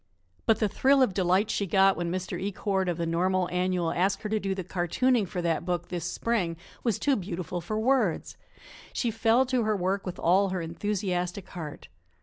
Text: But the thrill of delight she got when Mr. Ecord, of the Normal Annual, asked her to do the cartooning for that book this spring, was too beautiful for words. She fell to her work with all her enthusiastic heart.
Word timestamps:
But 0.47 0.57
the 0.57 0.67
thrill 0.67 1.03
of 1.03 1.13
delight 1.13 1.51
she 1.51 1.67
got 1.67 1.95
when 1.95 2.11
Mr. 2.11 2.35
Ecord, 2.43 2.89
of 2.89 2.97
the 2.97 3.05
Normal 3.05 3.47
Annual, 3.51 3.91
asked 3.91 4.23
her 4.23 4.29
to 4.29 4.39
do 4.39 4.55
the 4.55 4.63
cartooning 4.63 5.27
for 5.27 5.43
that 5.43 5.63
book 5.63 5.89
this 5.89 6.05
spring, 6.11 6.57
was 6.83 6.97
too 6.97 7.15
beautiful 7.15 7.61
for 7.61 7.79
words. 7.79 8.35
She 8.93 9.11
fell 9.11 9.45
to 9.45 9.61
her 9.61 9.77
work 9.77 10.03
with 10.07 10.17
all 10.17 10.49
her 10.49 10.61
enthusiastic 10.63 11.49
heart. 11.49 11.87